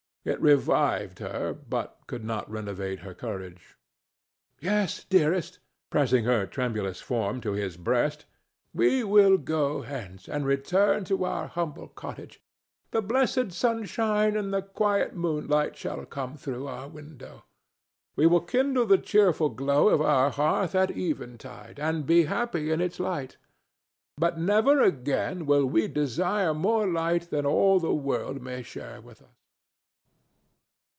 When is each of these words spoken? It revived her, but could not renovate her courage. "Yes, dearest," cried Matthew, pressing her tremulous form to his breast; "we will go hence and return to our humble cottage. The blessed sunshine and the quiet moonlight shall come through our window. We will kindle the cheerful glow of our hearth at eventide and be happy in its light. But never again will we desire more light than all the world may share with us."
It 0.23 0.39
revived 0.39 1.17
her, 1.17 1.51
but 1.51 1.97
could 2.05 2.23
not 2.23 2.47
renovate 2.47 2.99
her 2.99 3.15
courage. 3.15 3.75
"Yes, 4.59 5.03
dearest," 5.03 5.57
cried 5.57 5.63
Matthew, 5.63 5.89
pressing 6.19 6.25
her 6.25 6.45
tremulous 6.45 7.01
form 7.01 7.41
to 7.41 7.53
his 7.53 7.75
breast; 7.75 8.25
"we 8.71 9.03
will 9.03 9.39
go 9.39 9.81
hence 9.81 10.29
and 10.29 10.45
return 10.45 11.05
to 11.05 11.23
our 11.25 11.47
humble 11.47 11.87
cottage. 11.87 12.39
The 12.91 13.01
blessed 13.01 13.51
sunshine 13.51 14.37
and 14.37 14.53
the 14.53 14.61
quiet 14.61 15.15
moonlight 15.15 15.75
shall 15.75 16.05
come 16.05 16.37
through 16.37 16.67
our 16.67 16.87
window. 16.87 17.43
We 18.15 18.27
will 18.27 18.41
kindle 18.41 18.85
the 18.85 18.99
cheerful 18.99 19.49
glow 19.49 19.89
of 19.89 20.01
our 20.03 20.29
hearth 20.29 20.75
at 20.75 20.91
eventide 20.95 21.79
and 21.79 22.05
be 22.05 22.25
happy 22.25 22.69
in 22.69 22.79
its 22.79 22.99
light. 22.99 23.37
But 24.19 24.37
never 24.37 24.81
again 24.83 25.47
will 25.47 25.65
we 25.65 25.87
desire 25.87 26.53
more 26.53 26.85
light 26.85 27.31
than 27.31 27.47
all 27.47 27.79
the 27.79 27.91
world 27.95 28.39
may 28.39 28.61
share 28.61 29.01
with 29.01 29.23
us." 29.23 29.29